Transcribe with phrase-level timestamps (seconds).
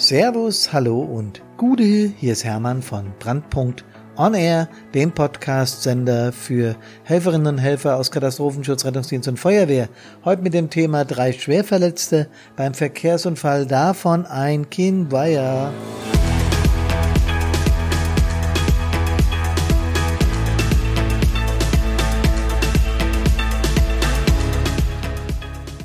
[0.00, 3.84] Servus, hallo und Gude, hier ist Hermann von Brandpunkt
[4.16, 9.90] On Air, dem Podcast-Sender für Helferinnen und Helfer aus Katastrophenschutz, Rettungsdienst und Feuerwehr.
[10.24, 15.70] Heute mit dem Thema drei Schwerverletzte beim Verkehrsunfall, davon ein Kind Weiher.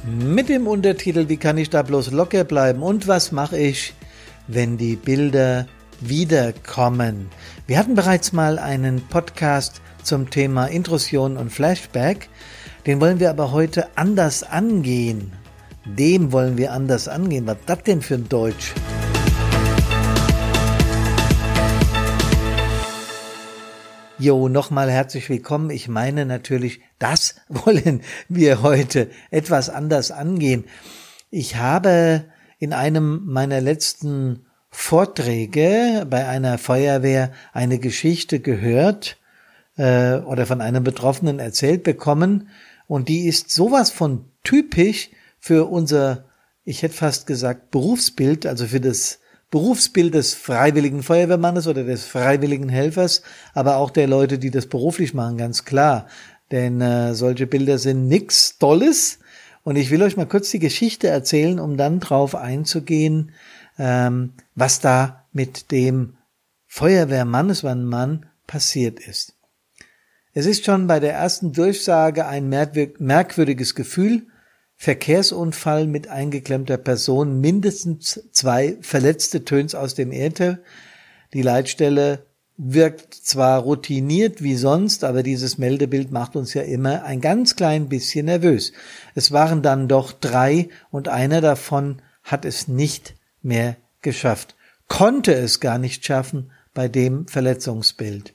[0.05, 3.93] Mit dem Untertitel Wie kann ich da bloß locker bleiben und was mache ich,
[4.47, 5.67] wenn die Bilder
[6.01, 7.29] wiederkommen.
[7.67, 12.29] Wir hatten bereits mal einen Podcast zum Thema Intrusion und Flashback.
[12.85, 15.31] Den wollen wir aber heute anders angehen.
[15.85, 17.47] Dem wollen wir anders angehen.
[17.47, 18.73] Was das denn für ein Deutsch?
[24.17, 25.69] Jo, nochmal herzlich willkommen.
[25.71, 30.65] Ich meine natürlich, das wollen wir heute etwas anders angehen.
[31.31, 32.25] Ich habe
[32.59, 39.17] in einem meiner letzten Vorträge bei einer Feuerwehr eine Geschichte gehört
[39.77, 42.49] äh, oder von einem Betroffenen erzählt bekommen
[42.87, 46.25] und die ist sowas von typisch für unser,
[46.63, 49.19] ich hätte fast gesagt, Berufsbild, also für das
[49.51, 53.21] Berufsbild des freiwilligen Feuerwehrmannes oder des freiwilligen Helfers,
[53.53, 56.07] aber auch der Leute, die das beruflich machen, ganz klar.
[56.51, 59.19] Denn äh, solche Bilder sind nix Tolles.
[59.65, 63.31] Und ich will euch mal kurz die Geschichte erzählen, um dann drauf einzugehen,
[63.79, 66.17] ähm, was da mit dem
[66.67, 69.33] Feuerwehrmann, es war ein Mann, passiert ist.
[70.33, 74.27] Es ist schon bei der ersten Durchsage ein merkwürdiges Gefühl,
[74.75, 80.59] Verkehrsunfall mit eingeklemmter Person, mindestens zwei verletzte Töns aus dem Äther.
[81.33, 82.27] Die Leitstelle
[82.57, 87.89] wirkt zwar routiniert wie sonst, aber dieses Meldebild macht uns ja immer ein ganz klein
[87.89, 88.71] bisschen nervös.
[89.13, 94.55] Es waren dann doch drei und einer davon hat es nicht mehr geschafft,
[94.87, 98.33] konnte es gar nicht schaffen bei dem Verletzungsbild.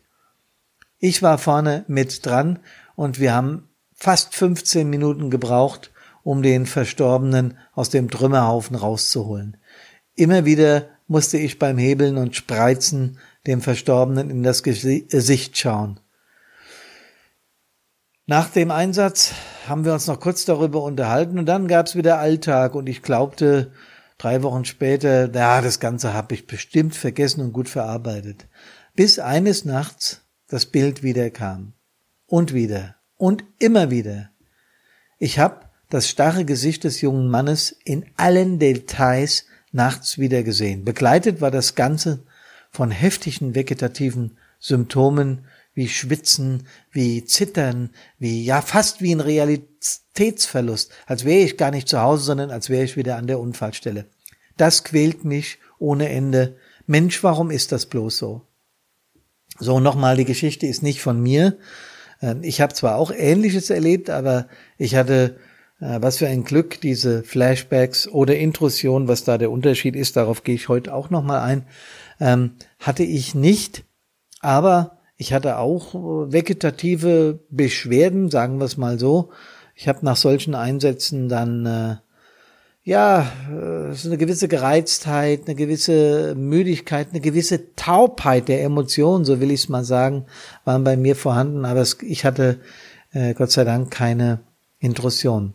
[0.99, 2.59] Ich war vorne mit dran
[2.95, 5.91] und wir haben fast 15 Minuten gebraucht,
[6.22, 9.56] um den Verstorbenen aus dem Trümmerhaufen rauszuholen.
[10.15, 13.19] Immer wieder musste ich beim Hebeln und Spreizen
[13.50, 16.00] dem Verstorbenen in das Gesicht schauen.
[18.27, 19.33] Nach dem Einsatz
[19.69, 23.72] haben wir uns noch kurz darüber unterhalten und dann gab's wieder Alltag und ich glaubte,
[24.21, 28.49] Drei Wochen später, ja, das Ganze habe ich bestimmt vergessen und gut verarbeitet.
[28.94, 31.72] Bis eines Nachts das Bild wieder kam.
[32.27, 32.97] Und wieder.
[33.16, 34.28] Und immer wieder.
[35.19, 40.84] Ich habe das starre Gesicht des jungen Mannes in allen Details nachts wieder gesehen.
[40.84, 42.22] Begleitet war das Ganze
[42.71, 51.25] von heftigen vegetativen Symptomen wie Schwitzen, wie Zittern, wie ja fast wie ein Realitätsverlust, als
[51.25, 54.07] wäre ich gar nicht zu Hause, sondern als wäre ich wieder an der Unfallstelle.
[54.57, 56.57] Das quält mich ohne Ende.
[56.87, 58.43] Mensch, warum ist das bloß so?
[59.59, 61.57] So, nochmal, die Geschichte ist nicht von mir.
[62.23, 64.49] Ähm, ich habe zwar auch Ähnliches erlebt, aber
[64.79, 65.39] ich hatte,
[65.81, 70.45] äh, was für ein Glück, diese Flashbacks oder Intrusion, was da der Unterschied ist, darauf
[70.45, 71.67] gehe ich heute auch nochmal ein,
[72.21, 73.85] ähm, hatte ich nicht.
[74.41, 79.31] Aber ich hatte auch äh, vegetative Beschwerden, sagen wir es mal so.
[79.75, 81.97] Ich habe nach solchen Einsätzen dann äh,
[82.83, 89.41] ja äh, so eine gewisse Gereiztheit, eine gewisse Müdigkeit, eine gewisse Taubheit der Emotionen, so
[89.41, 90.27] will ich es mal sagen,
[90.65, 91.65] waren bei mir vorhanden.
[91.65, 92.61] Aber es, ich hatte
[93.13, 94.41] äh, Gott sei Dank keine
[94.79, 95.55] Intrusion.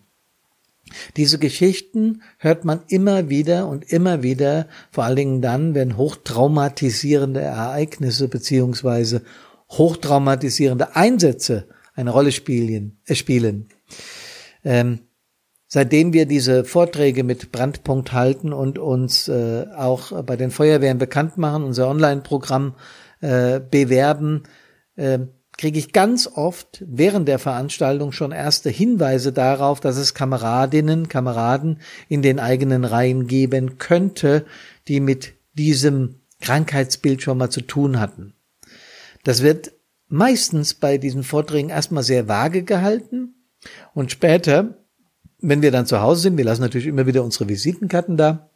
[1.17, 7.41] Diese Geschichten hört man immer wieder und immer wieder, vor allen Dingen dann, wenn hochtraumatisierende
[7.41, 9.23] Ereignisse beziehungsweise
[9.71, 12.99] hochtraumatisierende Einsätze eine Rolle spielen.
[13.05, 13.69] Äh, spielen.
[14.63, 14.99] Ähm,
[15.67, 21.37] seitdem wir diese Vorträge mit Brandpunkt halten und uns äh, auch bei den Feuerwehren bekannt
[21.37, 22.75] machen, unser Online-Programm
[23.21, 24.43] äh, bewerben,
[24.95, 25.19] äh,
[25.57, 31.79] kriege ich ganz oft während der Veranstaltung schon erste Hinweise darauf, dass es Kameradinnen, Kameraden
[32.09, 34.45] in den eigenen Reihen geben könnte,
[34.87, 38.33] die mit diesem Krankheitsbild schon mal zu tun hatten.
[39.23, 39.71] Das wird
[40.07, 43.35] meistens bei diesen Vorträgen erstmal sehr vage gehalten
[43.93, 44.75] und später,
[45.39, 48.49] wenn wir dann zu Hause sind, wir lassen natürlich immer wieder unsere Visitenkarten da,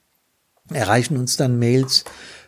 [0.71, 2.03] erreichen uns dann Mails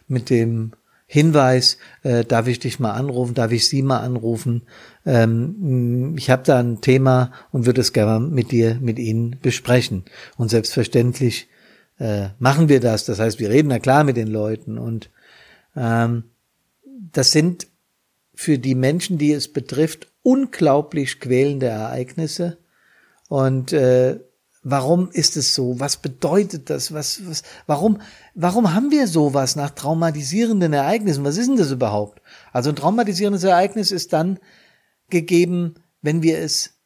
[0.08, 0.74] mit dem
[1.14, 4.62] Hinweis, äh, darf ich dich mal anrufen, darf ich Sie mal anrufen?
[5.06, 10.06] Ähm, ich habe da ein Thema und würde es gerne mit dir, mit Ihnen besprechen.
[10.38, 11.50] Und selbstverständlich
[12.00, 13.04] äh, machen wir das.
[13.04, 15.10] Das heißt, wir reden ja klar mit den Leuten und
[15.76, 16.24] ähm,
[17.12, 17.68] das sind
[18.34, 22.58] für die Menschen, die es betrifft, unglaublich quälende Ereignisse.
[23.28, 24.22] Und äh,
[24.64, 25.80] Warum ist es so?
[25.80, 26.94] Was bedeutet das?
[26.94, 28.00] Was, was, warum,
[28.36, 31.24] warum haben wir sowas nach traumatisierenden Ereignissen?
[31.24, 32.22] Was ist denn das überhaupt?
[32.54, 34.40] Also ein traumatisierendes Ereignis ist dann
[35.10, 36.80] gegeben, wenn wir es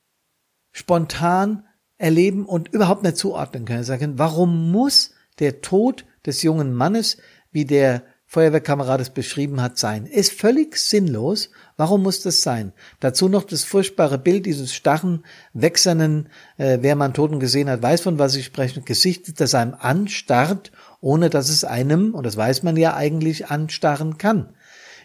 [0.71, 1.65] spontan
[1.97, 3.83] erleben und überhaupt nicht zuordnen können.
[3.83, 7.17] Sagen, warum muss der Tod des jungen Mannes,
[7.51, 8.03] wie der
[8.35, 10.05] Feuerwehrkamerad es beschrieben hat, sein?
[10.05, 11.51] Ist völlig sinnlos.
[11.77, 12.73] Warum muss das sein?
[12.99, 15.23] Dazu noch das furchtbare Bild dieses starren,
[15.53, 16.27] wechselnden,
[16.57, 20.73] äh, wer man Toten gesehen hat, weiß von was ich spreche, Gesicht, das einem anstarrt,
[20.99, 24.49] ohne dass es einem, und das weiß man ja eigentlich, anstarren kann.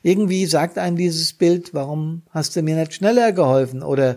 [0.03, 3.85] Irgendwie sagt einem dieses Bild, warum hast du mir nicht schneller geholfen?
[3.85, 4.17] Oder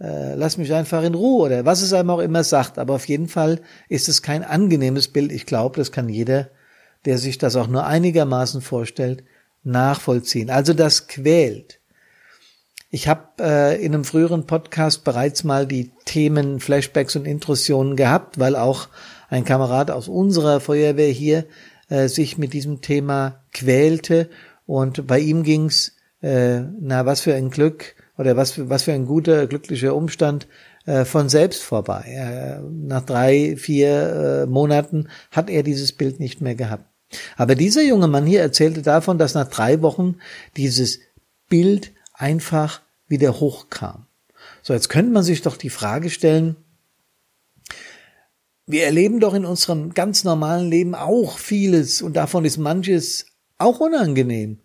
[0.00, 2.78] äh, lass mich einfach in Ruhe oder was es einem auch immer sagt.
[2.78, 5.32] Aber auf jeden Fall ist es kein angenehmes Bild.
[5.32, 6.50] Ich glaube, das kann jeder,
[7.08, 9.24] der sich das auch nur einigermaßen vorstellt,
[9.64, 10.50] nachvollziehen.
[10.50, 11.80] Also das quält.
[12.90, 18.38] Ich habe äh, in einem früheren Podcast bereits mal die Themen Flashbacks und Intrusionen gehabt,
[18.38, 18.88] weil auch
[19.30, 21.46] ein Kamerad aus unserer Feuerwehr hier
[21.88, 24.28] äh, sich mit diesem Thema quälte
[24.66, 28.92] und bei ihm ging's, äh, na was für ein Glück, oder was für, was für
[28.92, 30.46] ein guter, glücklicher Umstand
[30.84, 32.04] äh, von selbst vorbei.
[32.06, 36.84] Äh, nach drei, vier äh, Monaten hat er dieses Bild nicht mehr gehabt.
[37.36, 40.16] Aber dieser junge Mann hier erzählte davon, dass nach drei Wochen
[40.56, 41.00] dieses
[41.48, 44.06] Bild einfach wieder hochkam.
[44.62, 46.56] So, jetzt könnte man sich doch die Frage stellen,
[48.66, 53.24] wir erleben doch in unserem ganz normalen Leben auch vieles und davon ist manches
[53.56, 54.60] auch unangenehm.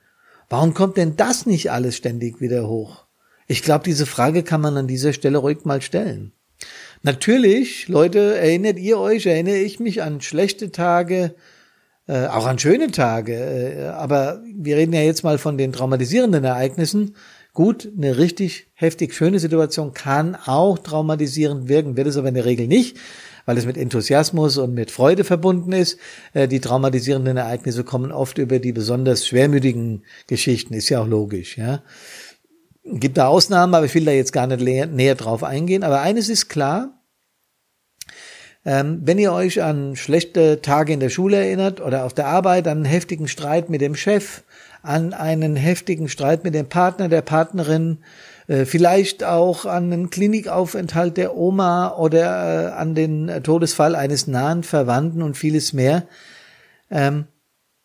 [0.49, 3.05] Warum kommt denn das nicht alles ständig wieder hoch?
[3.47, 6.33] Ich glaube, diese Frage kann man an dieser Stelle ruhig mal stellen.
[7.01, 11.35] Natürlich, Leute, erinnert ihr euch, erinnere ich mich an schlechte Tage,
[12.07, 16.43] äh, auch an schöne Tage, äh, aber wir reden ja jetzt mal von den traumatisierenden
[16.43, 17.15] Ereignissen.
[17.53, 22.45] Gut, eine richtig heftig schöne Situation kann auch traumatisierend wirken, wird es aber in der
[22.45, 22.97] Regel nicht,
[23.45, 25.99] weil es mit Enthusiasmus und mit Freude verbunden ist.
[26.33, 31.57] Äh, die traumatisierenden Ereignisse kommen oft über die besonders schwermütigen Geschichten, ist ja auch logisch,
[31.57, 31.83] ja
[32.85, 34.61] gibt da Ausnahmen, aber ich will da jetzt gar nicht
[34.91, 35.83] näher drauf eingehen.
[35.83, 37.01] Aber eines ist klar,
[38.65, 42.67] ähm, wenn ihr euch an schlechte Tage in der Schule erinnert oder auf der Arbeit,
[42.67, 44.43] an einen heftigen Streit mit dem Chef,
[44.81, 47.99] an einen heftigen Streit mit dem Partner, der Partnerin,
[48.47, 54.63] äh, vielleicht auch an einen Klinikaufenthalt der Oma oder äh, an den Todesfall eines nahen
[54.63, 56.03] Verwandten und vieles mehr,
[56.89, 57.25] ähm,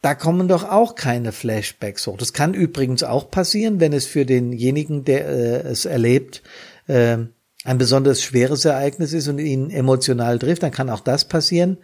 [0.00, 2.16] da kommen doch auch keine Flashbacks hoch.
[2.16, 6.42] Das kann übrigens auch passieren, wenn es für denjenigen, der äh, es erlebt,
[6.86, 7.18] äh,
[7.64, 11.78] ein besonders schweres Ereignis ist und ihn emotional trifft, dann kann auch das passieren.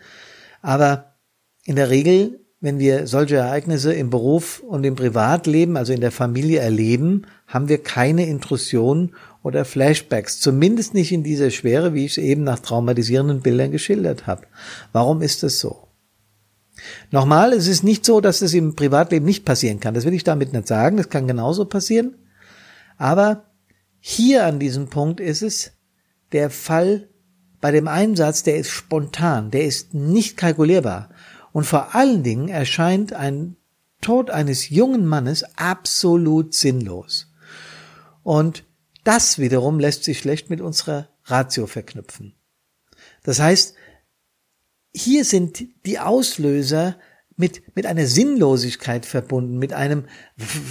[0.62, 1.16] Aber
[1.64, 6.12] in der Regel, wenn wir solche Ereignisse im Beruf und im Privatleben, also in der
[6.12, 10.40] Familie erleben, haben wir keine Intrusion oder Flashbacks.
[10.40, 14.46] Zumindest nicht in dieser Schwere, wie ich es eben nach traumatisierenden Bildern geschildert habe.
[14.92, 15.88] Warum ist das so?
[17.10, 19.94] Nochmal, es ist nicht so, dass es im Privatleben nicht passieren kann.
[19.94, 20.96] Das will ich damit nicht sagen.
[20.96, 22.16] Das kann genauso passieren.
[22.96, 23.44] Aber
[24.06, 25.72] hier an diesem Punkt ist es
[26.32, 27.08] der Fall
[27.62, 31.08] bei dem Einsatz, der ist spontan, der ist nicht kalkulierbar.
[31.52, 33.56] Und vor allen Dingen erscheint ein
[34.02, 37.32] Tod eines jungen Mannes absolut sinnlos.
[38.22, 38.64] Und
[39.04, 42.34] das wiederum lässt sich schlecht mit unserer Ratio verknüpfen.
[43.22, 43.74] Das heißt,
[44.94, 46.98] hier sind die Auslöser
[47.36, 50.04] mit, mit einer Sinnlosigkeit verbunden, mit einem,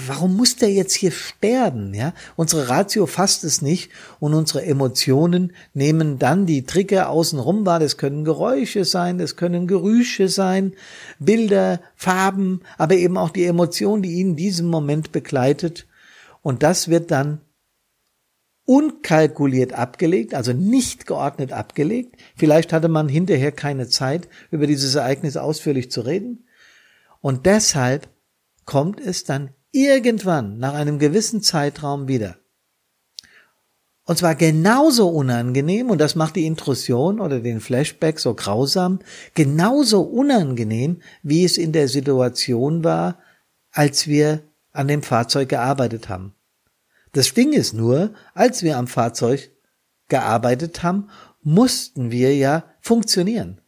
[0.08, 2.14] warum muss der jetzt hier sterben, ja?
[2.36, 7.80] Unsere Ratio fasst es nicht und unsere Emotionen nehmen dann die Trigger außenrum wahr.
[7.80, 10.74] Das können Geräusche sein, das können Gerüche sein,
[11.20, 15.86] Bilder, Farben, aber eben auch die Emotion, die ihn in diesem Moment begleitet.
[16.42, 17.42] Und das wird dann
[18.66, 22.16] unkalkuliert abgelegt, also nicht geordnet abgelegt.
[22.36, 26.43] Vielleicht hatte man hinterher keine Zeit, über dieses Ereignis ausführlich zu reden.
[27.24, 28.10] Und deshalb
[28.66, 32.36] kommt es dann irgendwann nach einem gewissen Zeitraum wieder.
[34.04, 39.00] Und zwar genauso unangenehm, und das macht die Intrusion oder den Flashback so grausam,
[39.36, 43.20] genauso unangenehm, wie es in der Situation war,
[43.72, 46.36] als wir an dem Fahrzeug gearbeitet haben.
[47.14, 49.50] Das Ding ist nur, als wir am Fahrzeug
[50.10, 51.10] gearbeitet haben,
[51.42, 53.62] mussten wir ja funktionieren.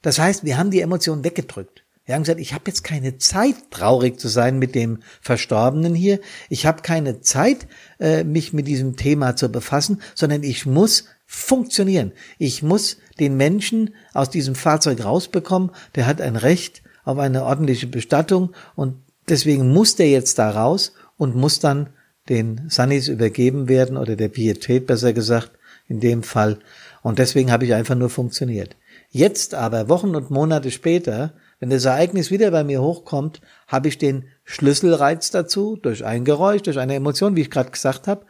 [0.00, 1.83] Das heißt, wir haben die Emotionen weggedrückt.
[2.04, 6.20] Wir haben gesagt, ich habe jetzt keine Zeit, traurig zu sein mit dem Verstorbenen hier.
[6.50, 7.66] Ich habe keine Zeit,
[7.98, 12.12] äh, mich mit diesem Thema zu befassen, sondern ich muss funktionieren.
[12.38, 15.70] Ich muss den Menschen aus diesem Fahrzeug rausbekommen.
[15.94, 18.96] Der hat ein Recht auf eine ordentliche Bestattung und
[19.28, 21.88] deswegen muss der jetzt da raus und muss dann
[22.28, 25.52] den Sunnis übergeben werden oder der Pietät besser gesagt,
[25.88, 26.58] in dem Fall.
[27.02, 28.76] Und deswegen habe ich einfach nur funktioniert.
[29.10, 31.34] Jetzt aber, Wochen und Monate später,
[31.64, 36.60] wenn das Ereignis wieder bei mir hochkommt, habe ich den Schlüsselreiz dazu, durch ein Geräusch,
[36.60, 38.26] durch eine Emotion, wie ich gerade gesagt habe.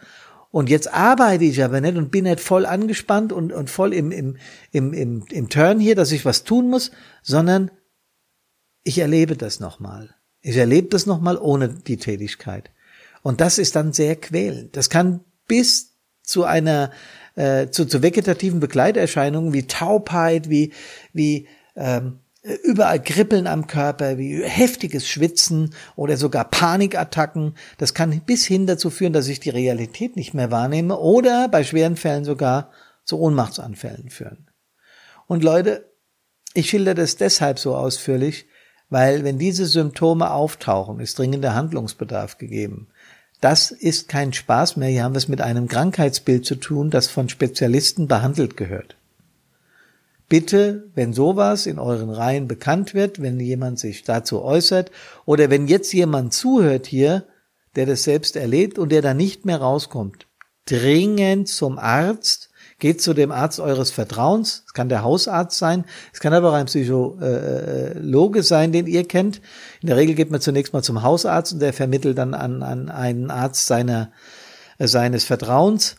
[0.53, 4.13] Und jetzt arbeite ich aber nicht und bin nicht voll angespannt und, und voll im,
[4.13, 4.37] im,
[4.71, 6.93] im, im, im Turn hier, dass ich was tun muss,
[7.25, 7.73] sondern
[8.85, 10.15] ich erlebe das nochmal.
[10.41, 12.71] Ich erlebe das nochmal ohne die Tätigkeit.
[13.23, 14.77] Und das ist dann sehr quälend.
[14.77, 16.93] Das kann bis zu einer,
[17.35, 20.73] äh, zu, zu vegetativen Begleiterscheinungen wie Taubheit, wie,
[21.13, 27.55] wie ähm, überall Kribbeln am Körper, wie heftiges Schwitzen oder sogar Panikattacken.
[27.79, 31.65] Das kann bis hin dazu führen, dass ich die Realität nicht mehr wahrnehme oder bei
[31.65, 32.71] schweren Fällen sogar
[33.05, 34.51] zu Ohnmachtsanfällen führen.
[35.27, 35.91] Und Leute,
[36.53, 38.47] ich schilder das deshalb so ausführlich,
[38.91, 42.89] weil wenn diese Symptome auftauchen, ist dringender Handlungsbedarf gegeben.
[43.41, 47.09] Das ist kein Spaß mehr, hier haben wir es mit einem Krankheitsbild zu tun, das
[47.09, 48.97] von Spezialisten behandelt gehört.
[50.29, 54.91] Bitte, wenn sowas in euren Reihen bekannt wird, wenn jemand sich dazu äußert
[55.27, 57.27] oder wenn jetzt jemand zuhört hier,
[57.77, 60.27] der das selbst erlebt und der da nicht mehr rauskommt,
[60.67, 64.65] dringend zum Arzt, Geht zu dem Arzt eures Vertrauens.
[64.67, 65.85] Es kann der Hausarzt sein.
[66.13, 69.41] Es kann aber auch ein Psychologe sein, den ihr kennt.
[69.81, 72.91] In der Regel geht man zunächst mal zum Hausarzt und der vermittelt dann an, an
[72.91, 74.11] einen Arzt seiner,
[74.79, 75.97] äh, seines Vertrauens.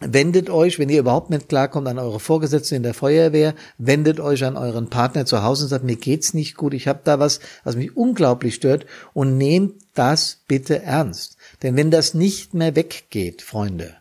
[0.00, 4.44] Wendet euch, wenn ihr überhaupt nicht klarkommt, an eure Vorgesetzten in der Feuerwehr, wendet euch
[4.44, 7.40] an euren Partner zu Hause und sagt, mir geht's nicht gut, ich habe da was,
[7.64, 11.36] was mich unglaublich stört und nehmt das bitte ernst.
[11.62, 13.96] Denn wenn das nicht mehr weggeht, Freunde,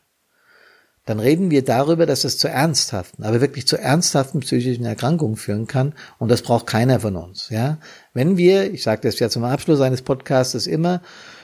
[1.08, 5.66] dann reden wir darüber, dass es zu ernsthaften, aber wirklich zu ernsthaften psychischen Erkrankungen führen
[5.66, 5.94] kann.
[6.20, 7.48] Und das braucht keiner von uns.
[7.50, 7.80] Ja,
[8.13, 11.01] wenn wir, ich sage das ja zum Abschluss eines Podcasts immer,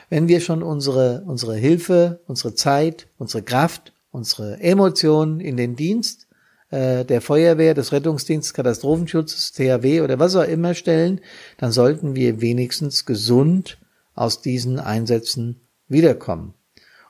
[0.10, 6.28] wenn wir schon unsere unsere Hilfe, unsere Zeit, unsere Kraft, unsere Emotionen in den Dienst
[6.70, 11.20] äh, der Feuerwehr, des Rettungsdienstes, Katastrophenschutzes, THW oder was auch immer stellen,
[11.58, 13.80] dann sollten wir wenigstens gesund
[14.14, 16.54] aus diesen Einsätzen wiederkommen.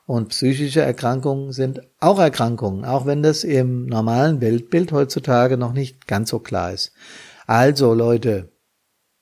[0.06, 6.06] Und psychische Erkrankungen sind auch Erkrankungen, auch wenn das im normalen Weltbild heutzutage noch nicht
[6.06, 6.92] ganz so klar ist.
[7.46, 8.50] Also Leute,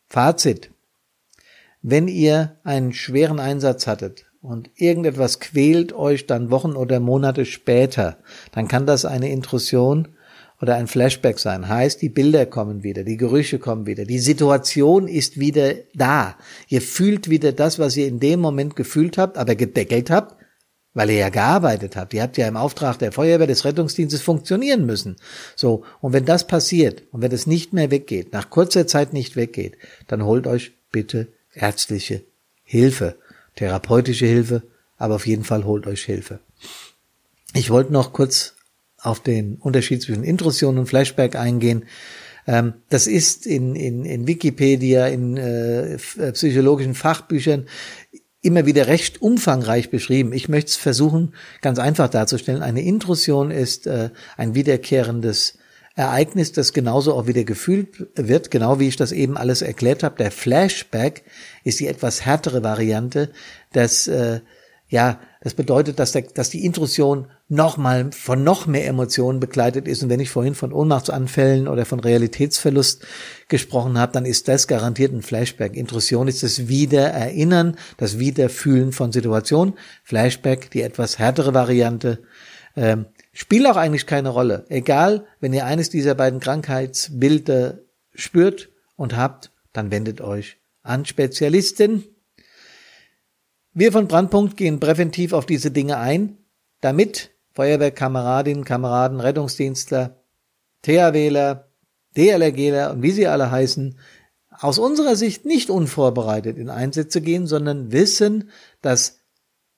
[0.09, 0.71] Fazit.
[1.83, 8.19] Wenn ihr einen schweren Einsatz hattet und irgendetwas quält euch dann Wochen oder Monate später,
[8.53, 10.09] dann kann das eine Intrusion
[10.61, 11.69] oder ein Flashback sein.
[11.69, 16.37] Heißt, die Bilder kommen wieder, die Gerüche kommen wieder, die Situation ist wieder da.
[16.69, 20.37] Ihr fühlt wieder das, was ihr in dem Moment gefühlt habt, aber gedeckelt habt
[20.95, 22.13] weil ihr ja gearbeitet habt.
[22.15, 25.17] Ihr habt ja im Auftrag der Feuerwehr des Rettungsdienstes funktionieren müssen.
[25.57, 25.85] So.
[26.01, 29.77] Und wenn das passiert und wenn es nicht mehr weggeht, nach kurzer Zeit nicht weggeht,
[30.07, 32.25] dann holt euch bitte ärztliche
[32.63, 33.17] Hilfe,
[33.57, 34.63] therapeutische Hilfe,
[34.97, 36.41] aber auf jeden Fall holt euch Hilfe.
[37.55, 38.55] Ich wollte noch kurz
[38.99, 41.85] auf den Unterschied zwischen Intrusion und Flashback eingehen.
[42.47, 45.99] Ähm, das ist in, in, in Wikipedia, in äh,
[46.33, 47.67] psychologischen Fachbüchern
[48.41, 50.33] immer wieder recht umfangreich beschrieben.
[50.33, 52.63] Ich möchte es versuchen, ganz einfach darzustellen.
[52.63, 55.59] Eine Intrusion ist äh, ein wiederkehrendes
[55.95, 60.17] Ereignis, das genauso auch wieder gefühlt wird, genau wie ich das eben alles erklärt habe.
[60.17, 61.23] Der Flashback
[61.65, 63.31] ist die etwas härtere Variante,
[63.73, 64.41] das äh,
[64.93, 70.03] ja, das bedeutet, dass, der, dass die Intrusion nochmal von noch mehr Emotionen begleitet ist.
[70.03, 73.07] Und wenn ich vorhin von Ohnmachtsanfällen oder von Realitätsverlust
[73.49, 75.77] gesprochen habe, dann ist das garantiert ein Flashback.
[75.77, 79.79] Intrusion ist das Wiedererinnern, das Wiederfühlen von Situationen.
[80.05, 82.19] Flashback, die etwas härtere Variante,
[82.77, 84.67] ähm, spielt auch eigentlich keine Rolle.
[84.69, 87.79] Egal, wenn ihr eines dieser beiden Krankheitsbilder
[88.15, 92.05] spürt und habt, dann wendet euch an Spezialisten
[93.75, 96.37] wir von Brandpunkt gehen präventiv auf diese Dinge ein,
[96.83, 100.17] damit Feuerwehrkameradinnen, Kameraden, Rettungsdienstler,
[100.83, 101.69] THWler,
[102.17, 103.99] DLRGler und wie sie alle heißen,
[104.51, 108.51] aus unserer Sicht nicht unvorbereitet in Einsätze gehen, sondern wissen,
[108.83, 109.21] dass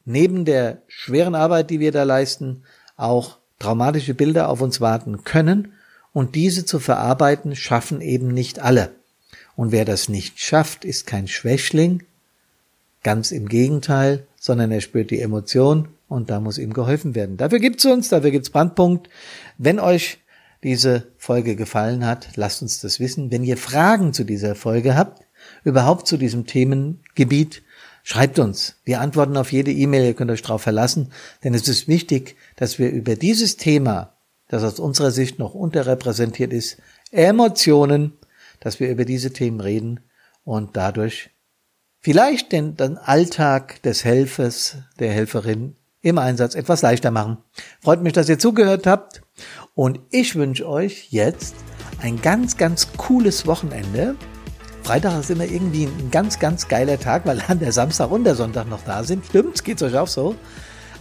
[0.04, 2.64] neben der schweren Arbeit, die wir da leisten,
[2.96, 5.72] auch traumatische Bilder auf uns warten können
[6.12, 8.90] und diese zu verarbeiten schaffen eben nicht alle.
[9.56, 12.02] Und wer das nicht schafft, ist kein Schwächling,
[13.04, 17.36] Ganz im Gegenteil, sondern er spürt die Emotion und da muss ihm geholfen werden.
[17.36, 19.10] Dafür gibt's uns, dafür gibt's Brandpunkt.
[19.58, 20.18] Wenn euch
[20.62, 23.30] diese Folge gefallen hat, lasst uns das wissen.
[23.30, 25.22] Wenn ihr Fragen zu dieser Folge habt,
[25.64, 27.62] überhaupt zu diesem Themengebiet,
[28.04, 28.76] schreibt uns.
[28.86, 31.12] Wir antworten auf jede E-Mail, ihr könnt euch darauf verlassen,
[31.44, 34.14] denn es ist wichtig, dass wir über dieses Thema,
[34.48, 36.78] das aus unserer Sicht noch unterrepräsentiert ist,
[37.10, 38.12] Emotionen,
[38.60, 40.00] dass wir über diese Themen reden
[40.44, 41.30] und dadurch
[42.00, 47.38] vielleicht den, den Alltag des Helfers, der Helferin im Einsatz etwas leichter machen.
[47.80, 49.22] Freut mich, dass ihr zugehört habt
[49.74, 51.54] und ich wünsche euch jetzt
[52.00, 54.16] ein ganz, ganz cooles Wochenende.
[54.82, 58.34] Freitag ist immer irgendwie ein ganz, ganz geiler Tag, weil dann der Samstag und der
[58.34, 59.24] Sonntag noch da sind.
[59.24, 59.64] Stimmt's?
[59.64, 60.34] Geht's euch auch so?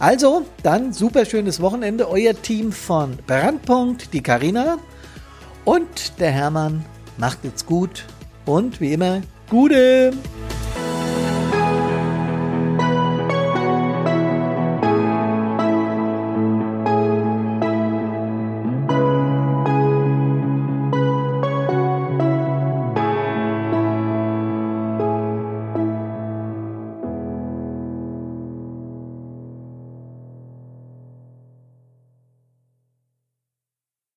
[0.04, 2.10] Also, dann super schönes Wochenende.
[2.10, 4.76] Euer Team von Brandpunkt, die Karina
[5.64, 6.84] und der Hermann.
[7.16, 8.04] Macht jetzt gut
[8.44, 10.12] und wie immer, Gute!